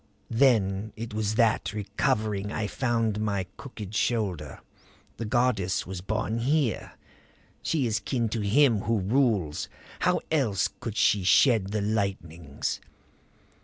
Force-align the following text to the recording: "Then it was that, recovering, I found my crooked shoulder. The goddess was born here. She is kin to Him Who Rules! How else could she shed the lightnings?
"Then 0.31 0.93
it 0.95 1.13
was 1.13 1.35
that, 1.35 1.73
recovering, 1.73 2.51
I 2.51 2.65
found 2.65 3.19
my 3.21 3.45
crooked 3.55 3.93
shoulder. 3.93 4.59
The 5.17 5.25
goddess 5.25 5.85
was 5.85 6.01
born 6.01 6.39
here. 6.39 6.93
She 7.61 7.85
is 7.85 7.99
kin 7.99 8.27
to 8.29 8.41
Him 8.41 8.79
Who 8.85 8.97
Rules! 8.97 9.69
How 9.99 10.21
else 10.31 10.69
could 10.79 10.97
she 10.97 11.23
shed 11.23 11.67
the 11.67 11.81
lightnings? 11.81 12.81